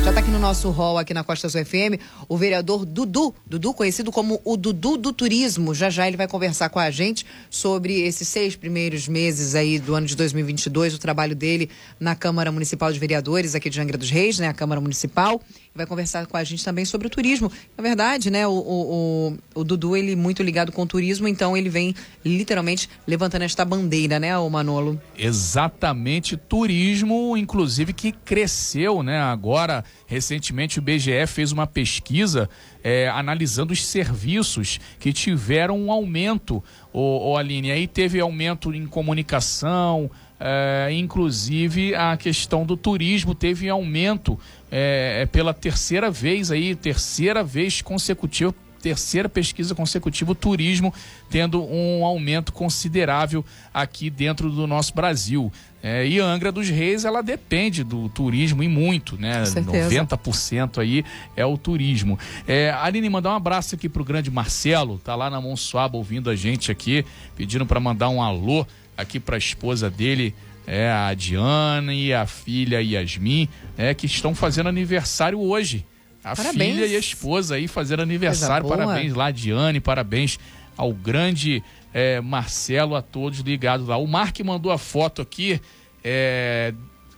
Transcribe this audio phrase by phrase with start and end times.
[0.00, 3.72] Já está aqui no nosso hall, aqui na Costa Azul FM, o vereador Dudu, Dudu
[3.72, 5.72] conhecido como o Dudu do Turismo.
[5.72, 9.94] Já já ele vai conversar com a gente sobre esses seis primeiros meses aí do
[9.94, 11.70] ano de 2022, o trabalho dele
[12.00, 15.40] na Câmara Municipal de Vereadores aqui de Angra dos Reis, né, a Câmara Municipal.
[15.74, 17.50] Vai conversar com a gente também sobre o turismo.
[17.78, 21.56] Na verdade, né, o, o, o, o Dudu, ele muito ligado com o turismo, então
[21.56, 25.00] ele vem literalmente levantando esta bandeira, né, o Manolo?
[25.16, 32.48] Exatamente, turismo, inclusive, que cresceu, né, agora Recentemente, o BGE fez uma pesquisa
[32.82, 37.70] é, analisando os serviços que tiveram um aumento, o, o Aline.
[37.70, 44.38] Aí teve aumento em comunicação, é, inclusive a questão do turismo teve aumento
[44.70, 50.92] é, pela terceira vez aí, terceira vez consecutiva terceira pesquisa consecutiva, o turismo
[51.30, 55.50] tendo um aumento considerável aqui dentro do nosso Brasil.
[55.82, 59.42] É, e Angra dos Reis, ela depende do turismo e muito, né?
[59.42, 61.04] 90% aí
[61.36, 62.18] é o turismo.
[62.46, 66.36] É, Aline, mandar um abraço aqui pro grande Marcelo, tá lá na Monsuaba ouvindo a
[66.36, 67.04] gente aqui,
[67.36, 70.34] pedindo para mandar um alô aqui para a esposa dele,
[70.66, 75.84] é, a Diana e a filha Yasmin, é, que estão fazendo aniversário hoje.
[76.24, 76.74] A parabéns.
[76.74, 78.68] filha e a esposa aí fazendo aniversário.
[78.68, 80.38] Parabéns lá, Diane, parabéns
[80.76, 83.96] ao grande é, Marcelo, a todos ligados lá.
[83.96, 85.60] O Mark mandou a foto aqui.
[86.02, 86.72] É,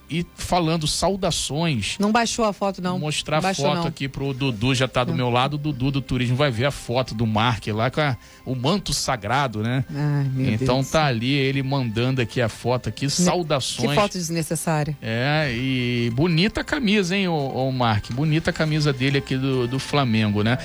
[0.08, 1.96] e falando saudações.
[1.98, 2.92] Não baixou a foto, não.
[2.92, 3.86] Vou mostrar a foto não.
[3.86, 5.16] aqui pro Dudu, já tá do não.
[5.16, 5.54] meu lado.
[5.54, 8.92] O Dudu do turismo vai ver a foto do Mark lá com a, o manto
[8.92, 9.84] sagrado, né?
[9.94, 13.90] Ai, meu então Deus tá ali ele mandando aqui a foto aqui, saudações.
[13.90, 14.96] Que foto desnecessária.
[15.00, 18.10] É, e bonita a camisa, hein, o, o Mark?
[18.12, 20.58] Bonita a camisa dele aqui do, do Flamengo, né?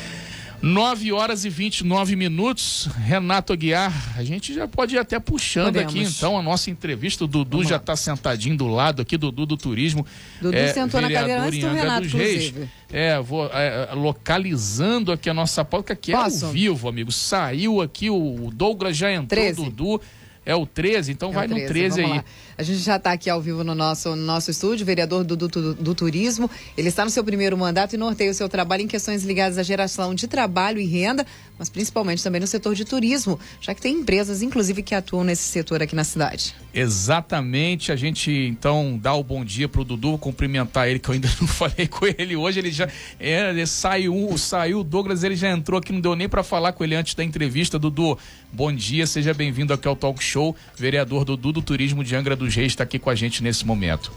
[0.61, 2.89] 9 horas e 29 minutos.
[3.05, 5.93] Renato Aguiar, a gente já pode ir até puxando Podemos.
[5.93, 7.23] aqui então a nossa entrevista.
[7.23, 10.05] O Dudu Vamos já está sentadinho do lado aqui, Dudu do Turismo.
[10.41, 12.53] Dudu é, sentou na cadeira antes do Renato, dos Reis.
[12.91, 16.47] É, vou é, localizando aqui a nossa pauta, que é Posso?
[16.47, 17.11] ao vivo, amigo.
[17.11, 19.63] Saiu aqui, o Douglas já entrou, 13.
[19.63, 20.01] Dudu.
[20.49, 22.09] É o 13, então é vai 13, no 13 aí.
[22.09, 22.25] Lá.
[22.57, 25.47] A gente já está aqui ao vivo no nosso, no nosso estúdio, vereador do, do,
[25.47, 26.49] do, do, Turismo.
[26.75, 29.63] Ele está no seu primeiro mandato e norteia o seu trabalho em questões ligadas à
[29.63, 31.23] geração de trabalho e renda,
[31.59, 35.43] mas principalmente também no setor de turismo, já que tem empresas, inclusive, que atuam nesse
[35.43, 36.55] setor aqui na cidade.
[36.73, 37.91] Exatamente.
[37.91, 41.29] A gente, então, dá o bom dia para o Dudu, cumprimentar ele, que eu ainda
[41.39, 42.59] não falei com ele hoje.
[42.59, 42.89] Ele já
[43.19, 46.73] é, ele saiu, saiu, o Douglas, ele já entrou aqui, não deu nem para falar
[46.73, 47.79] com ele antes da entrevista.
[47.79, 48.17] Dudu,
[48.51, 52.49] bom dia, seja bem-vindo aqui ao Talk Show, vereador Dudu do Turismo de Angra do
[52.49, 54.11] dos Reis está aqui com a gente nesse momento.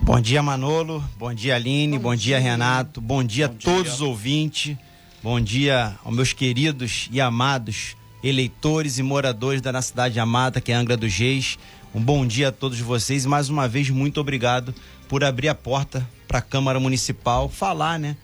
[0.00, 1.02] Bom dia, Manolo.
[1.16, 1.96] Bom dia, Aline.
[1.96, 3.00] Bom, bom dia, dia, Renato.
[3.00, 3.92] Bom dia bom a todos dia.
[3.94, 4.76] os ouvintes.
[5.22, 10.72] Bom dia aos meus queridos e amados eleitores e moradores da nossa cidade amada, que
[10.72, 11.60] é Angra dos Reis.
[11.94, 13.24] Um bom dia a todos vocês.
[13.24, 14.74] Mais uma vez, muito obrigado
[15.08, 18.16] por abrir a porta para a Câmara Municipal falar, né?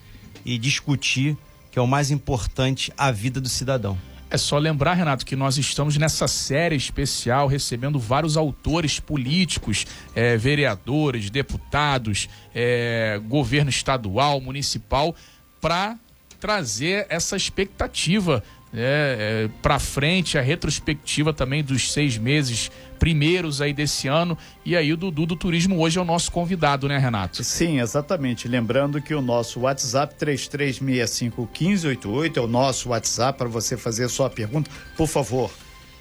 [0.43, 1.37] E discutir,
[1.71, 3.97] que é o mais importante, a vida do cidadão.
[4.29, 10.35] É só lembrar, Renato, que nós estamos nessa série especial recebendo vários autores políticos, é,
[10.35, 15.15] vereadores, deputados, é, governo estadual, municipal,
[15.61, 15.97] para
[16.39, 23.73] trazer essa expectativa é, é, para frente, a retrospectiva também dos seis meses primeiros aí
[23.73, 24.37] desse ano.
[24.63, 27.43] E aí o Dudu do Turismo hoje é o nosso convidado, né, Renato?
[27.43, 28.47] Sim, exatamente.
[28.47, 34.29] Lembrando que o nosso WhatsApp 33651588 é o nosso WhatsApp para você fazer a sua
[34.29, 34.69] pergunta.
[34.95, 35.51] Por favor,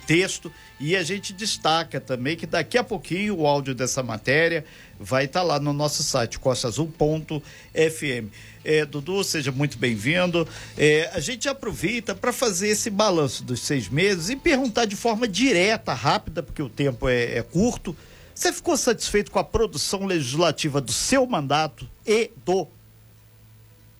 [0.08, 0.50] texto.
[0.80, 4.64] E a gente destaca também que daqui a pouquinho o áudio dessa matéria
[4.98, 7.42] vai estar tá lá no nosso site costaazul.fm.
[8.64, 10.48] É, Dudu, seja muito bem-vindo.
[10.76, 15.28] É, a gente aproveita para fazer esse balanço dos seis meses e perguntar de forma
[15.28, 17.94] direta, rápida, porque o tempo é, é curto.
[18.34, 22.66] Você ficou satisfeito com a produção legislativa do seu mandato e do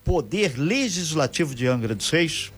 [0.05, 2.51] Poder Legislativo de Angra dos Reis?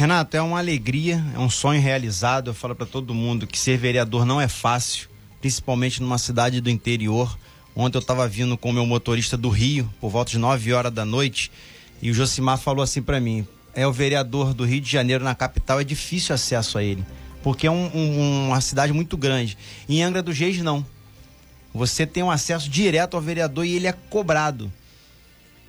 [0.00, 2.48] Renato, é uma alegria, é um sonho realizado.
[2.48, 5.10] Eu falo para todo mundo que ser vereador não é fácil,
[5.42, 7.38] principalmente numa cidade do interior.
[7.76, 10.90] Ontem eu estava vindo com o meu motorista do Rio, por volta de 9 horas
[10.90, 11.52] da noite,
[12.00, 15.34] e o Josimar falou assim para mim: é o vereador do Rio de Janeiro na
[15.34, 17.04] capital, é difícil acesso a ele,
[17.42, 19.58] porque é um, um, uma cidade muito grande.
[19.86, 20.82] Em Angra dos Reis, não.
[21.74, 24.72] Você tem um acesso direto ao vereador e ele é cobrado.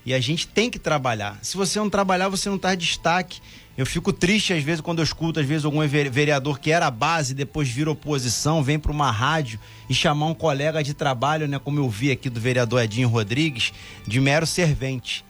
[0.05, 1.37] E a gente tem que trabalhar.
[1.41, 3.41] Se você não trabalhar, você não está destaque.
[3.77, 7.33] Eu fico triste às vezes quando eu escuto, às vezes, algum vereador que era base,
[7.33, 9.59] depois vira oposição, vem para uma rádio
[9.89, 13.71] e chamar um colega de trabalho, né, como eu vi aqui do vereador Edinho Rodrigues,
[14.05, 15.23] de mero servente.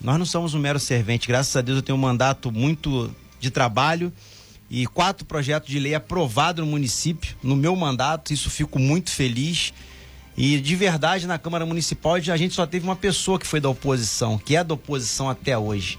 [0.00, 3.50] Nós não somos um mero servente, graças a Deus eu tenho um mandato muito de
[3.50, 4.12] trabalho
[4.68, 9.72] e quatro projetos de lei aprovados no município, no meu mandato, isso fico muito feliz.
[10.36, 13.68] E de verdade, na Câmara Municipal, a gente só teve uma pessoa que foi da
[13.68, 15.98] oposição, que é da oposição até hoje.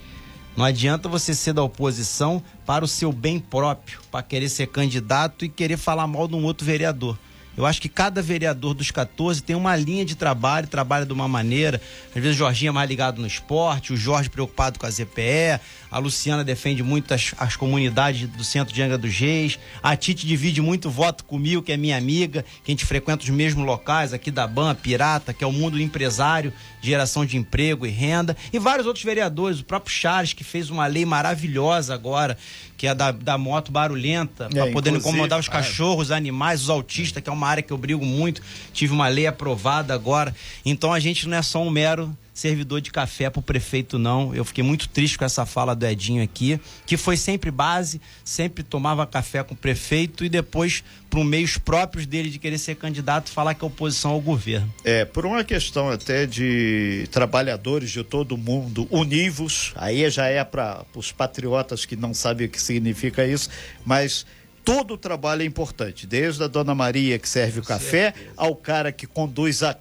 [0.56, 5.46] Não adianta você ser da oposição para o seu bem próprio, para querer ser candidato
[5.46, 7.18] e querer falar mal de um outro vereador.
[7.56, 11.28] Eu acho que cada vereador dos 14 tem uma linha de trabalho, trabalha de uma
[11.28, 11.82] maneira.
[12.16, 15.60] Às vezes o Jorginho é mais ligado no esporte, o Jorge preocupado com a ZPE,
[15.92, 20.26] a Luciana defende muito as, as comunidades do centro de Angra dos Reis, a Tite
[20.26, 24.14] divide muito voto comigo, que é minha amiga, que a gente frequenta os mesmos locais
[24.14, 28.58] aqui da BAN, Pirata, que é o mundo empresário, geração de emprego e renda, e
[28.58, 32.38] vários outros vereadores, o próprio Charles, que fez uma lei maravilhosa agora,
[32.78, 35.52] que é da, da moto barulhenta, para É, poder inclusive, incomodar os é.
[35.52, 38.42] cachorros, os animais, os autistas, que é uma área que eu brigo muito.
[38.74, 40.36] Tive uma lei aprovada agora.
[40.66, 44.34] Então a gente não é só um mero servidor de café pro prefeito, não.
[44.34, 48.64] Eu fiquei muito triste com essa fala do Edinho aqui, que foi sempre base, sempre
[48.64, 53.30] tomava café com o prefeito e depois, para meios próprios dele de querer ser candidato,
[53.30, 54.74] falar que é oposição ao governo.
[54.84, 60.86] É, por uma questão até de trabalhadores de todo mundo univos, aí já é para
[60.96, 63.50] os patriotas que não sabem o que significa isso,
[63.86, 64.26] mas
[64.64, 68.92] todo o trabalho é importante, desde a dona Maria que serve o café, ao cara
[68.92, 69.78] que conduz a,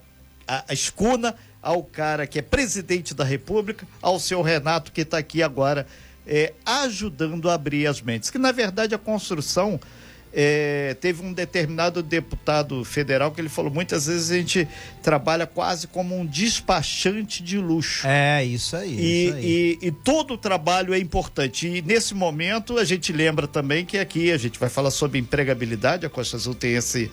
[0.46, 5.18] a, a escuna, ao cara que é presidente da República, ao seu Renato que está
[5.18, 5.86] aqui agora
[6.26, 8.30] é, ajudando a abrir as mentes.
[8.30, 9.78] Que na verdade a construção
[10.32, 14.68] é, teve um determinado deputado federal que ele falou muitas vezes a gente
[15.02, 18.06] trabalha quase como um despachante de luxo.
[18.06, 18.94] É, isso aí.
[18.94, 19.78] E, isso aí.
[19.82, 21.66] e- e todo o trabalho é importante.
[21.66, 26.06] E nesse momento a gente lembra também que aqui a gente vai falar sobre empregabilidade.
[26.06, 27.10] A Costa Azul tem esse,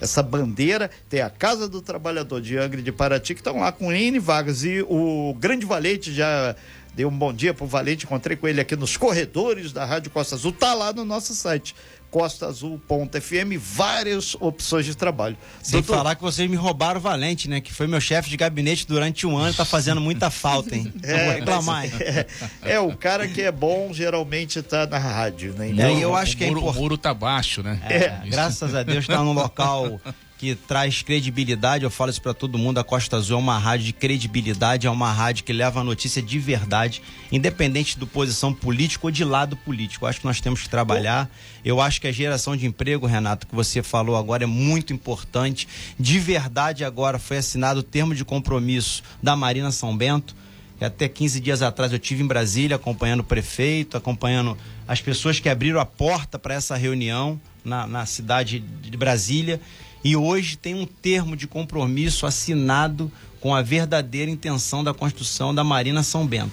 [0.00, 3.92] essa bandeira, tem a Casa do Trabalhador de Angra de Paraty que estão lá com
[3.92, 4.64] N vagas.
[4.64, 6.54] E o Grande Valente já
[6.94, 10.34] deu um bom dia pro Valente, encontrei com ele aqui nos corredores da Rádio Costa
[10.34, 10.52] Azul.
[10.52, 11.74] Tá lá no nosso site
[12.10, 15.36] costaazul.fm, várias opções de trabalho.
[15.62, 17.60] Sem Doutor, falar que vocês me roubaram o Valente, né?
[17.60, 20.92] Que foi meu chefe de gabinete durante um ano e tá fazendo muita falta, hein?
[21.00, 21.92] Vou reclamar, hein?
[22.00, 22.26] É,
[22.74, 25.68] é, o cara que é bom geralmente tá na rádio, né?
[25.70, 26.82] É, e eu acho que é o muro, o importante.
[26.82, 27.80] muro tá baixo, né?
[27.88, 30.00] É, graças a Deus está num local
[30.38, 31.82] que traz credibilidade.
[31.82, 32.78] Eu falo isso para todo mundo.
[32.78, 36.22] A Costa Azul é uma rádio de credibilidade, é uma rádio que leva a notícia
[36.22, 37.02] de verdade,
[37.32, 40.04] independente do posição política ou de lado político.
[40.04, 41.28] Eu acho que nós temos que trabalhar.
[41.64, 45.66] Eu acho que a geração de emprego, Renato, que você falou agora é muito importante.
[45.98, 50.36] De verdade, agora foi assinado o termo de compromisso da Marina São Bento.
[50.80, 54.56] Até 15 dias atrás eu tive em Brasília acompanhando o prefeito, acompanhando
[54.86, 59.60] as pessoas que abriram a porta para essa reunião na, na cidade de Brasília.
[60.04, 63.10] E hoje tem um termo de compromisso assinado
[63.40, 66.52] com a verdadeira intenção da construção da Marina São Bento.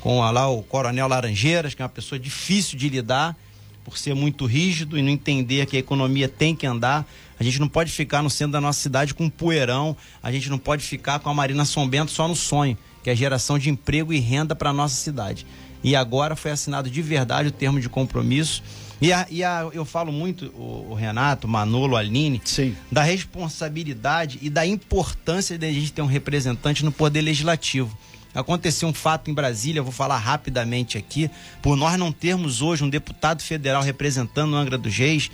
[0.00, 3.36] Com lá o Coronel Laranjeiras, que é uma pessoa difícil de lidar,
[3.84, 7.06] por ser muito rígido e não entender que a economia tem que andar.
[7.38, 10.50] A gente não pode ficar no centro da nossa cidade com um poeirão, a gente
[10.50, 13.70] não pode ficar com a Marina São Bento só no sonho, que é geração de
[13.70, 15.46] emprego e renda para a nossa cidade.
[15.84, 18.60] E agora foi assinado de verdade o termo de compromisso.
[19.00, 22.74] E, a, e a, eu falo muito, o, o Renato, Manolo, Aline, Sim.
[22.90, 27.96] da responsabilidade e da importância de a gente ter um representante no poder legislativo.
[28.34, 31.30] Aconteceu um fato em Brasília, vou falar rapidamente aqui,
[31.62, 35.30] por nós não termos hoje um deputado federal representando o Angra dos Reis.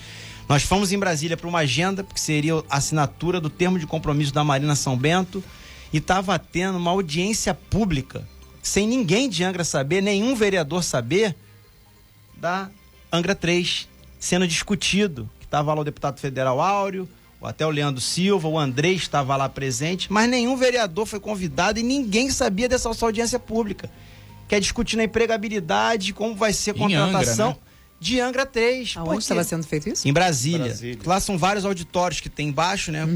[0.49, 4.33] Nós fomos em Brasília para uma agenda, que seria a assinatura do termo de compromisso
[4.33, 5.43] da Marina São Bento,
[5.93, 8.27] e estava tendo uma audiência pública,
[8.63, 11.35] sem ninguém de Angra saber, nenhum vereador saber,
[12.37, 12.71] da
[13.13, 13.89] Angra 3
[14.19, 15.29] sendo discutido.
[15.39, 17.09] Que estava lá o deputado federal Áureo,
[17.43, 21.83] até o Leandro Silva, o André estava lá presente, mas nenhum vereador foi convidado e
[21.83, 23.91] ninguém sabia dessa audiência pública.
[24.49, 27.57] Quer discutir na empregabilidade, como vai ser a Angra, contratação né?
[27.99, 28.95] de Angra 3.
[28.95, 30.07] Por Aonde estava sendo feito isso?
[30.07, 30.67] Em Brasília.
[30.67, 30.99] Brasília.
[31.05, 33.07] Lá são vários auditórios que tem embaixo, né?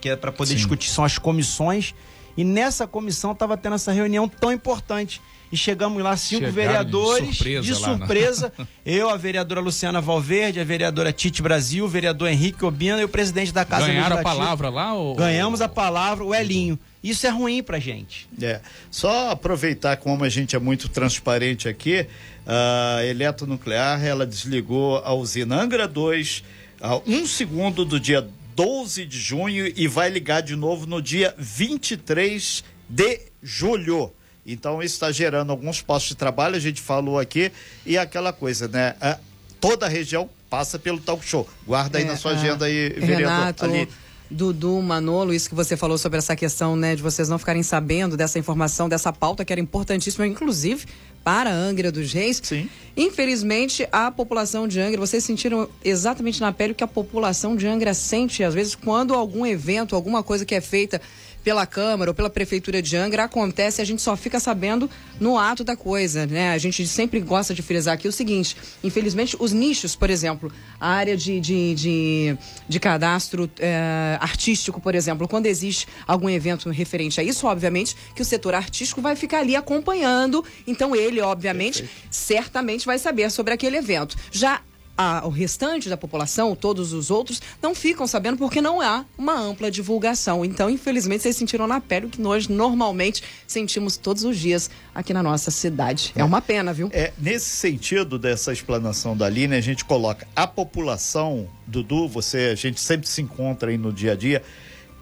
[0.00, 0.56] Que é para poder Sim.
[0.56, 1.94] discutir, são as comissões.
[2.36, 5.20] E nessa comissão estava tendo essa reunião tão importante.
[5.52, 7.36] E chegamos lá, cinco Chegaram de vereadores.
[7.36, 7.98] surpresa de lá, né?
[7.98, 8.52] surpresa.
[8.84, 13.08] Eu, a vereadora Luciana Valverde, a vereadora Tite Brasil, o vereador Henrique Obina e o
[13.08, 14.42] presidente da Casa Ganharam a Legislativa.
[14.42, 14.94] palavra lá?
[14.94, 15.14] Ou...
[15.14, 16.78] Ganhamos a palavra, o Elinho.
[17.04, 18.26] Isso é ruim pra gente.
[18.42, 18.60] É.
[18.90, 22.06] Só aproveitar como a gente é muito transparente aqui,
[22.46, 26.42] a Eletronuclear, ela desligou a usina Angra 2
[26.80, 31.34] a um segundo do dia 12 de junho e vai ligar de novo no dia
[31.38, 34.12] 23 de julho.
[34.46, 37.50] Então isso está gerando alguns postos de trabalho, a gente falou aqui,
[37.86, 38.94] e aquela coisa, né?
[39.00, 39.18] A-
[39.60, 41.48] toda a região passa pelo talk show.
[41.66, 43.16] Guarda aí É, na sua ah, agenda aí, vereador.
[43.16, 43.88] Renato, Ali.
[44.34, 48.16] Dudu, Manolo, isso que você falou sobre essa questão, né, de vocês não ficarem sabendo
[48.16, 50.86] dessa informação, dessa pauta que era importantíssima, inclusive
[51.22, 52.40] para a Angra dos Reis.
[52.42, 52.68] Sim.
[52.96, 57.66] Infelizmente, a população de Angra, vocês sentiram exatamente na pele o que a população de
[57.66, 61.00] Angra sente, às vezes, quando algum evento, alguma coisa que é feita
[61.44, 65.62] pela Câmara ou pela Prefeitura de Angra acontece, a gente só fica sabendo no ato
[65.62, 66.52] da coisa, né?
[66.52, 70.88] A gente sempre gosta de frisar aqui o seguinte: infelizmente, os nichos, por exemplo, a
[70.88, 77.20] área de, de, de, de cadastro é, artístico, por exemplo, quando existe algum evento referente
[77.20, 82.06] a isso, obviamente que o setor artístico vai ficar ali acompanhando, então ele, obviamente, Perfeito.
[82.10, 84.16] certamente vai saber sobre aquele evento.
[84.32, 84.62] Já
[84.96, 89.34] a, o restante da população, todos os outros, não ficam sabendo porque não há uma
[89.34, 90.44] ampla divulgação.
[90.44, 95.12] Então, infelizmente, vocês sentiram na pele o que nós normalmente sentimos todos os dias aqui
[95.12, 96.12] na nossa cidade.
[96.14, 96.88] É, uma pena, viu?
[96.92, 102.54] É, nesse sentido dessa explanação da Aline, a gente coloca a população, Dudu, você, a
[102.54, 104.42] gente sempre se encontra aí no dia a dia,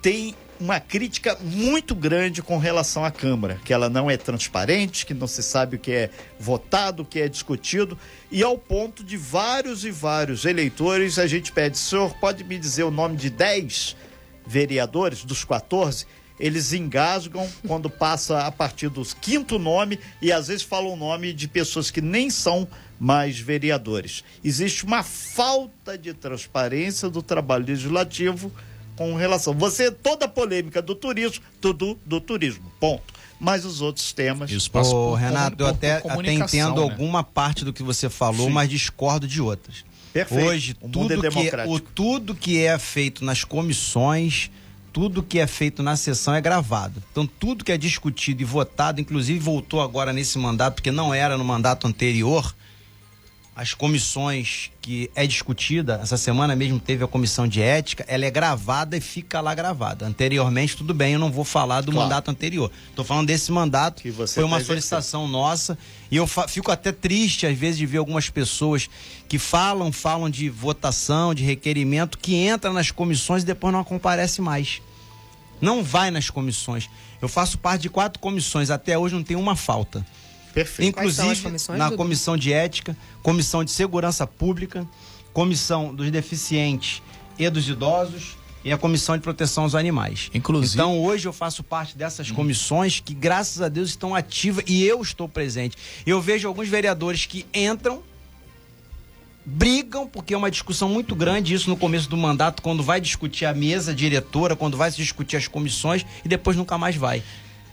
[0.01, 5.13] tem uma crítica muito grande com relação à Câmara, que ela não é transparente, que
[5.13, 7.99] não se sabe o que é votado, o que é discutido,
[8.31, 12.85] e ao ponto de vários e vários eleitores a gente pede, senhor, pode me dizer
[12.85, 13.97] o nome de 10
[14.47, 16.07] vereadores dos 14?
[16.39, 21.33] Eles engasgam quando passa a partir do quinto nome e às vezes falam o nome
[21.33, 24.23] de pessoas que nem são mais vereadores.
[24.45, 28.53] Existe uma falta de transparência do trabalho legislativo
[29.03, 29.53] com relação.
[29.55, 32.71] Você, toda a polêmica do turismo, tudo do turismo.
[32.79, 33.03] Ponto.
[33.41, 34.51] Mas os outros temas.
[34.51, 36.83] Isso, Ô, Renato, eu até, até entendo né?
[36.83, 38.53] alguma parte do que você falou, Sim.
[38.53, 39.85] mas discordo de outras.
[40.13, 40.47] Perfeito.
[40.47, 44.51] Hoje, o tudo, é que, o, tudo que é feito nas comissões,
[44.93, 47.03] tudo que é feito na sessão é gravado.
[47.11, 51.37] Então, tudo que é discutido e votado, inclusive voltou agora nesse mandato, porque não era
[51.37, 52.55] no mandato anterior,
[53.55, 58.31] as comissões que é discutida, essa semana mesmo teve a comissão de ética, ela é
[58.31, 60.07] gravada e fica lá gravada.
[60.07, 62.09] Anteriormente, tudo bem, eu não vou falar do claro.
[62.09, 62.73] mandato anterior.
[62.89, 65.77] Estou falando desse mandato, que foi uma solicitação nossa,
[66.11, 68.89] e eu fico até triste, às vezes, de ver algumas pessoas
[69.29, 74.41] que falam, falam de votação, de requerimento, que entra nas comissões e depois não comparece
[74.41, 74.81] mais.
[75.61, 76.89] Não vai nas comissões.
[77.21, 80.05] Eu faço parte de quatro comissões, até hoje não tem uma falta.
[80.53, 80.89] Perfeito.
[80.89, 81.97] Inclusive na Dudu?
[81.97, 84.87] comissão de ética, comissão de segurança pública,
[85.33, 87.03] comissão dos deficientes
[87.39, 90.31] e dos idosos e a comissão de proteção aos animais.
[90.33, 90.75] Inclusive.
[90.75, 92.35] Então hoje eu faço parte dessas hum.
[92.35, 95.77] comissões que graças a Deus estão ativas e eu estou presente.
[96.07, 98.03] Eu vejo alguns vereadores que entram
[99.45, 103.45] brigam, porque é uma discussão muito grande isso no começo do mandato, quando vai discutir
[103.45, 107.23] a mesa diretora, quando vai se discutir as comissões e depois nunca mais vai.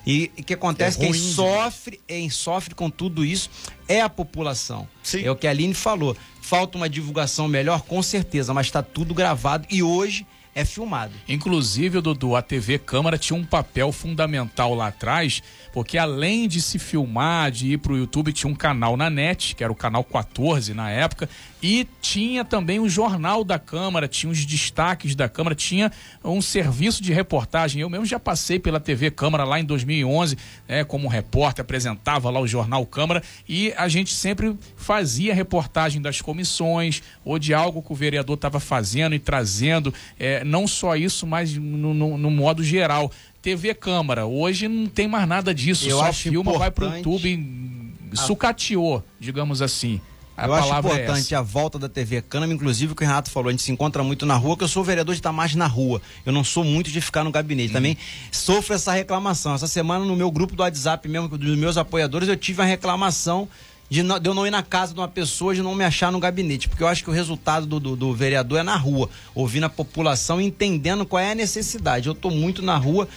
[0.05, 3.49] E o que acontece é quem sofre, quem sofre com tudo isso
[3.87, 4.87] é a população.
[5.03, 5.23] Sim.
[5.23, 6.15] É o que a Aline falou.
[6.41, 10.25] Falta uma divulgação melhor, com certeza, mas está tudo gravado e hoje
[10.59, 11.13] é filmado.
[11.27, 16.77] Inclusive, Dudu, a TV Câmara tinha um papel fundamental lá atrás, porque além de se
[16.77, 20.03] filmar, de ir para o YouTube, tinha um canal na net, que era o canal
[20.03, 21.29] 14 na época,
[21.61, 25.91] e tinha também o jornal da Câmara, tinha os destaques da Câmara, tinha
[26.23, 27.81] um serviço de reportagem.
[27.81, 30.37] Eu mesmo já passei pela TV Câmara lá em 2011,
[30.67, 36.21] né, como repórter, apresentava lá o jornal Câmara e a gente sempre fazia reportagem das
[36.21, 39.93] comissões ou de algo que o vereador estava fazendo e trazendo.
[40.17, 43.11] É, não só isso, mas no, no, no modo geral.
[43.41, 49.01] TV Câmara, hoje não tem mais nada disso, Eu só filma, vai pro YouTube, sucateou,
[49.17, 50.01] digamos assim.
[50.35, 53.05] A eu acho é importante é a volta da TV Câmara, inclusive o que o
[53.07, 55.33] Renato falou, a gente se encontra muito na rua, que eu sou vereador de estar
[55.33, 56.01] mais na rua.
[56.25, 57.71] Eu não sou muito de ficar no gabinete.
[57.71, 57.73] Hum.
[57.73, 57.97] Também
[58.31, 59.53] sofro essa reclamação.
[59.53, 63.49] Essa semana, no meu grupo do WhatsApp mesmo, dos meus apoiadores, eu tive uma reclamação
[63.89, 66.11] de, não, de eu não ir na casa de uma pessoa, de não me achar
[66.11, 66.69] no gabinete.
[66.69, 69.69] Porque eu acho que o resultado do, do, do vereador é na rua, ouvindo a
[69.69, 72.07] população, entendendo qual é a necessidade.
[72.07, 73.07] Eu estou muito na rua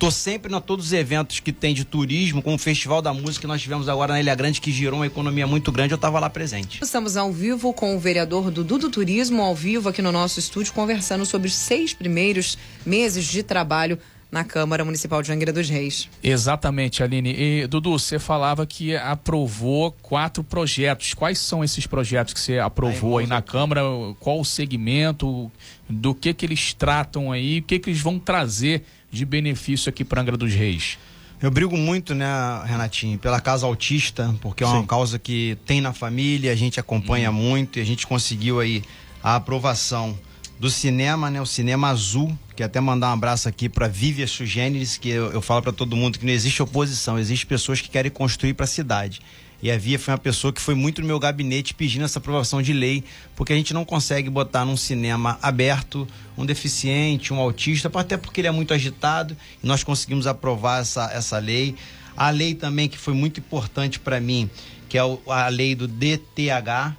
[0.00, 3.42] Tô sempre na todos os eventos que tem de turismo, como o Festival da Música
[3.42, 6.18] que nós tivemos agora na Ilha Grande, que girou uma economia muito grande, eu estava
[6.18, 6.82] lá presente.
[6.82, 10.72] Estamos ao vivo com o vereador Dudu do Turismo, ao vivo aqui no nosso estúdio,
[10.72, 12.56] conversando sobre os seis primeiros
[12.86, 13.98] meses de trabalho
[14.30, 16.08] na Câmara Municipal de Angra dos Reis.
[16.22, 17.34] Exatamente, Aline.
[17.36, 21.14] E, Dudu, você falava que aprovou quatro projetos.
[21.14, 23.82] Quais são esses projetos que você aprovou aí, aí na Câmara?
[24.20, 25.50] Qual o segmento?
[25.88, 27.58] Do que que eles tratam aí?
[27.58, 30.98] O que que eles vão trazer de benefício aqui para Angra dos Reis?
[31.42, 32.26] Eu brigo muito, né,
[32.66, 34.86] Renatinho, pela causa autista, porque é uma Sim.
[34.86, 37.34] causa que tem na família, a gente acompanha hum.
[37.34, 38.84] muito e a gente conseguiu aí
[39.22, 40.18] a aprovação
[40.58, 44.98] do cinema, né, o Cinema Azul, que até mandar um abraço aqui para Vívia Sugêneres,
[44.98, 48.10] que eu, eu falo para todo mundo que não existe oposição, existe pessoas que querem
[48.10, 49.22] construir para a cidade.
[49.62, 52.60] E a Via foi uma pessoa que foi muito no meu gabinete pedindo essa aprovação
[52.60, 53.02] de lei,
[53.34, 58.42] porque a gente não consegue botar num cinema aberto um deficiente, um autista, até porque
[58.42, 61.74] ele é muito agitado, e nós conseguimos aprovar essa, essa lei.
[62.14, 64.50] A lei também que foi muito importante para mim,
[64.86, 66.94] que é a lei do DTH,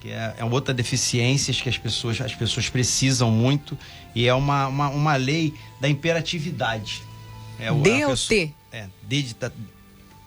[0.00, 3.78] que é, é outra deficiência que as pessoas, as pessoas precisam muito,
[4.14, 7.02] e é uma, uma, uma lei da imperatividade.
[7.58, 8.52] É, D ou T?
[8.72, 9.34] É, D de,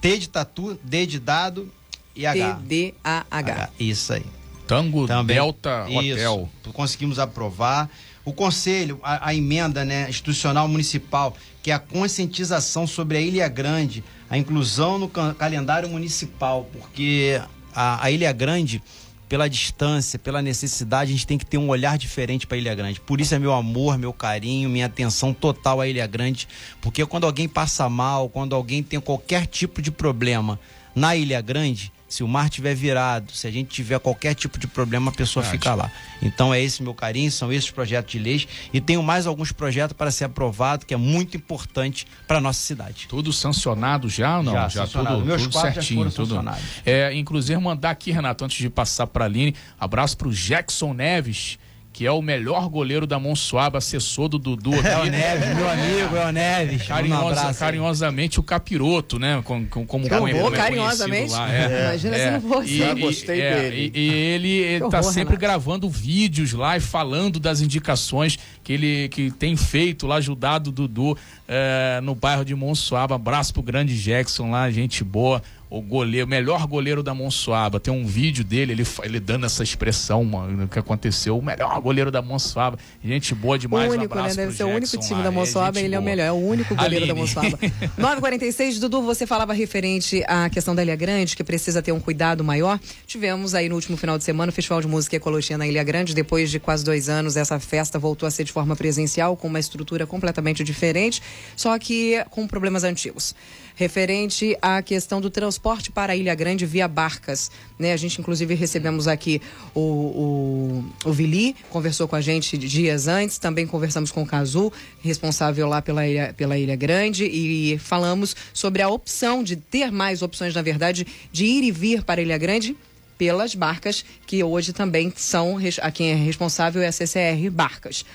[0.01, 1.71] T de tatu, D de dado
[2.15, 2.55] e H.
[2.55, 3.69] T, D, A, H.
[3.79, 4.25] Isso aí.
[4.67, 6.49] Tango Também, Delta Hotel.
[6.61, 7.89] Isso, conseguimos aprovar.
[8.23, 13.47] O conselho, a, a, emenda né, institucional municipal, que é a conscientização sobre a Ilha
[13.47, 17.39] Grande, a inclusão no calendário municipal, porque
[17.73, 18.81] a, a Ilha Grande
[19.27, 22.99] pela distância, pela necessidade, a gente tem que ter um olhar diferente para Ilha Grande.
[22.99, 26.47] Por isso é meu amor, meu carinho, minha atenção total à Ilha Grande,
[26.81, 30.59] porque quando alguém passa mal, quando alguém tem qualquer tipo de problema
[30.93, 34.67] na Ilha Grande, se o mar tiver virado, se a gente tiver qualquer tipo de
[34.67, 35.91] problema, a pessoa fica lá.
[36.21, 39.95] Então é esse meu carinho, são esses projetos de leis e tenho mais alguns projetos
[39.97, 43.07] para ser aprovado que é muito importante para nossa cidade.
[43.09, 44.53] Tudo sancionado já ou não?
[44.53, 46.43] Já, já tudo, Meus tudo certinho, tudo.
[46.85, 50.93] É, inclusive mandar aqui, Renato, antes de passar para a Aline, abraço para o Jackson
[50.93, 51.57] Neves
[51.95, 54.85] que é o melhor goleiro da Monsuaba, assessor do Dudu aqui.
[54.85, 56.83] É o Neves, meu amigo, é o Neves.
[56.85, 59.41] Carinhosa, um carinhosamente o Capiroto, né?
[59.45, 61.31] Como, como, como ele carinhosamente.
[61.31, 61.49] Lá.
[61.49, 61.85] É, é.
[61.85, 62.25] Imagina é.
[62.25, 62.73] se não fosse.
[62.73, 63.91] E, Já gostei é, dele.
[63.95, 65.39] E, e ele está sempre Renato.
[65.39, 70.73] gravando vídeos lá e falando das indicações que ele que tem feito lá, ajudado o
[70.73, 73.15] Dudu é, no bairro de Monsuaba.
[73.15, 75.41] Abraço pro grande Jackson lá, gente boa
[75.77, 77.81] o goleiro, melhor goleiro da Monsuaba.
[77.81, 81.37] Tem um vídeo dele, ele, ele dando essa expressão, mano, que aconteceu.
[81.37, 82.79] O melhor goleiro da Monsuaba.
[83.03, 83.91] Gente boa demais.
[83.91, 84.33] O único, um né?
[84.33, 85.23] Deve ser o único time lá.
[85.23, 85.97] da Monsuaba, é, ele boa.
[85.97, 86.23] é o melhor.
[86.23, 87.07] É o único goleiro Aline.
[87.07, 87.57] da Monsuaba.
[87.99, 92.41] 9h46, Dudu, você falava referente à questão da Ilha Grande, que precisa ter um cuidado
[92.41, 92.79] maior.
[93.05, 95.83] Tivemos aí no último final de semana o Festival de Música e Ecologia na Ilha
[95.83, 96.15] Grande.
[96.15, 99.59] Depois de quase dois anos, essa festa voltou a ser de forma presencial, com uma
[99.59, 101.21] estrutura completamente diferente,
[101.53, 103.35] só que com problemas antigos
[103.75, 107.51] referente à questão do transporte para a Ilha Grande via barcas.
[107.77, 107.93] Né?
[107.93, 109.41] A gente, inclusive, recebemos aqui
[109.73, 114.71] o, o, o Vili, conversou com a gente dias antes, também conversamos com o Cazu,
[115.01, 120.21] responsável lá pela Ilha, pela Ilha Grande, e falamos sobre a opção de ter mais
[120.21, 122.75] opções, na verdade, de ir e vir para a Ilha Grande
[123.17, 128.05] pelas barcas, que hoje também são, a quem é responsável é a CCR Barcas.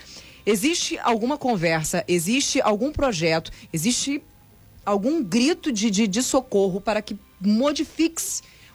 [0.45, 4.21] Existe alguma conversa, existe algum projeto, existe
[4.85, 8.21] algum grito de, de, de socorro para que modifique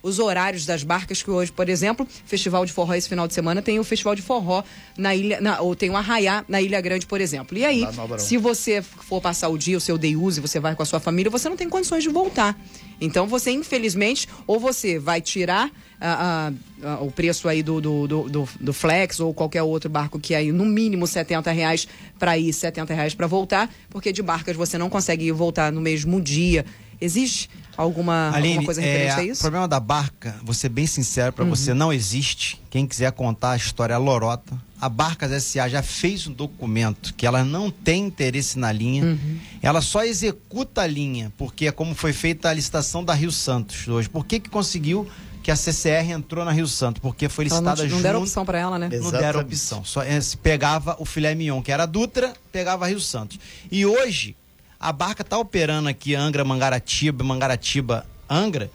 [0.02, 3.62] os horários das barcas que hoje, por exemplo, Festival de Forró esse final de semana
[3.62, 4.62] tem o Festival de Forró
[4.96, 7.56] na ilha, na, ou tem o Arraiá na Ilha Grande, por exemplo.
[7.56, 7.84] E aí,
[8.18, 11.00] se você for passar o dia, o seu day use, você vai com a sua
[11.00, 12.58] família, você não tem condições de voltar.
[13.00, 18.06] Então você, infelizmente, ou você vai tirar a, a, a, o preço aí do, do,
[18.06, 21.86] do, do, Flex ou qualquer outro barco que é aí no mínimo 70 reais
[22.18, 26.20] para ir, 70 reais para voltar, porque de barcas você não consegue voltar no mesmo
[26.20, 26.64] dia.
[27.00, 29.40] Existe alguma, Aline, alguma coisa referente é, a isso?
[29.40, 31.50] O problema da barca, vou ser bem sincero para uhum.
[31.50, 32.60] você, não existe.
[32.70, 37.44] Quem quiser contar a história lorota, a Barcas SA já fez um documento que ela
[37.44, 39.38] não tem interesse na linha, uhum.
[39.62, 43.88] ela só executa a linha, porque é como foi feita a licitação da Rio Santos
[43.88, 44.08] hoje.
[44.08, 45.08] Por que, que conseguiu
[45.42, 47.00] que a CCR entrou na Rio Santos?
[47.00, 47.94] Porque foi licitada junto.
[47.94, 48.88] Não deram opção para ela, né?
[48.88, 49.22] Não Exatamente.
[49.22, 49.84] deram opção.
[49.84, 53.38] Só é, se pegava o filé mignon, que era a Dutra, pegava a Rio Santos.
[53.70, 54.36] E hoje,
[54.78, 58.70] a barca está operando aqui Angra, Mangaratiba, Mangaratiba, Angra,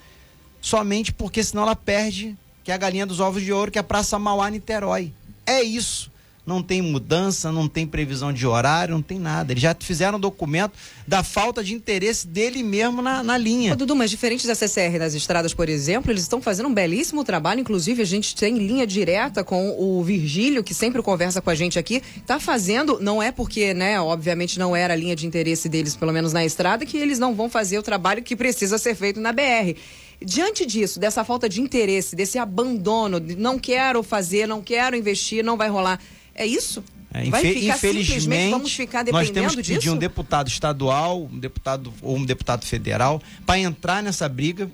[0.61, 3.81] somente porque senão ela perde, que é a galinha dos ovos de ouro, que é
[3.81, 5.13] a Praça Mauá, Niterói.
[5.45, 6.10] É isso
[6.45, 9.53] não tem mudança, não tem previsão de horário, não tem nada.
[9.53, 10.73] Eles já fizeram um documento
[11.07, 13.73] da falta de interesse dele mesmo na, na linha.
[13.73, 17.23] Ô, Dudu, mas diferente da CCR das estradas, por exemplo, eles estão fazendo um belíssimo
[17.23, 17.61] trabalho.
[17.61, 21.77] Inclusive, a gente tem linha direta com o Virgílio, que sempre conversa com a gente
[21.77, 22.01] aqui.
[22.17, 26.11] Está fazendo, não é porque, né, obviamente não era a linha de interesse deles, pelo
[26.11, 29.31] menos na estrada, que eles não vão fazer o trabalho que precisa ser feito na
[29.31, 29.77] BR.
[30.23, 35.43] Diante disso, dessa falta de interesse, desse abandono, de não quero fazer, não quero investir,
[35.43, 35.99] não vai rolar
[36.35, 36.83] é isso?
[37.13, 39.93] É, Vai ficar infelizmente, vamos ficar dependendo nós temos que pedir disso?
[39.93, 44.69] um deputado estadual, um deputado ou um deputado federal para entrar nessa briga.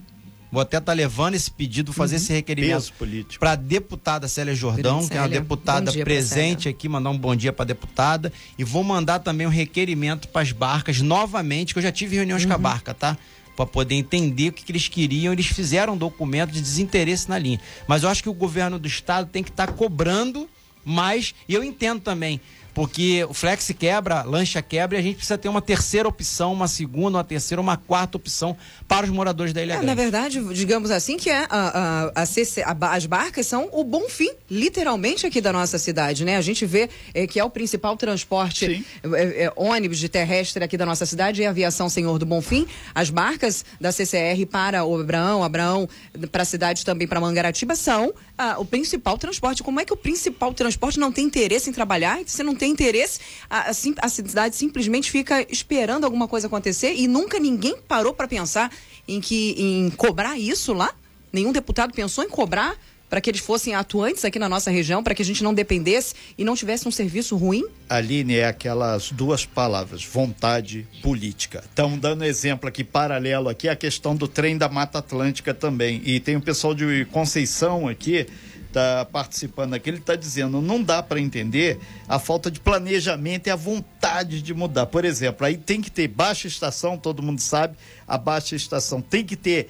[0.51, 2.21] Vou até estar tá levando esse pedido, fazer uhum.
[2.21, 2.93] esse requerimento
[3.37, 7.35] para a deputada Célia Jordão, Grande que é uma deputada presente aqui, mandar um bom
[7.35, 8.31] dia para a deputada.
[8.57, 12.43] E vou mandar também um requerimento para as barcas novamente, que eu já tive reuniões
[12.43, 12.49] uhum.
[12.49, 12.61] com a uhum.
[12.61, 13.17] barca, tá?
[13.57, 15.33] Para poder entender o que, que, eles queriam.
[15.33, 17.59] Eles fizeram um documento de desinteresse na linha.
[17.87, 20.47] Mas eu acho que o governo do estado tem que estar tá cobrando
[20.87, 22.39] mas eu entendo também.
[22.73, 26.67] Porque o flex quebra, lancha quebra e a gente precisa ter uma terceira opção, uma
[26.67, 28.55] segunda, uma terceira, uma quarta opção
[28.87, 29.87] para os moradores da Ilha É, Grande.
[29.87, 34.07] na verdade, digamos assim, que é a, a- a CC as barcas são o bom
[34.07, 36.37] fim, literalmente, aqui da nossa cidade, né?
[36.37, 40.77] A gente vê é, que é o principal transporte é, é, ônibus de terrestre aqui
[40.77, 42.67] da nossa cidade, é a aviação Senhor do Bonfim.
[42.93, 45.89] As barcas da CCR para o Abraão, Abraão
[46.31, 49.63] para a cidade também para Mangaratiba são ah, o principal transporte.
[49.63, 52.19] Como é que o principal transporte não tem interesse em trabalhar?
[52.25, 53.19] Se não tem interesse,
[53.49, 58.27] a, a a cidade simplesmente fica esperando alguma coisa acontecer e nunca ninguém parou para
[58.27, 58.71] pensar
[59.07, 60.93] em que em cobrar isso lá?
[61.31, 62.77] Nenhum deputado pensou em cobrar
[63.09, 66.13] para que eles fossem atuantes aqui na nossa região, para que a gente não dependesse
[66.37, 67.63] e não tivesse um serviço ruim?
[67.89, 71.63] Aline, é aquelas duas palavras, vontade política.
[71.63, 76.01] Estão dando exemplo aqui, paralelo aqui, a questão do trem da Mata Atlântica também.
[76.05, 78.27] E tem o pessoal de Conceição aqui,
[78.71, 83.49] tá participando aqui, ele está dizendo, não dá para entender a falta de planejamento e
[83.49, 84.85] a vontade de mudar.
[84.85, 87.75] Por exemplo, aí tem que ter baixa estação, todo mundo sabe,
[88.07, 89.69] a baixa estação tem que ter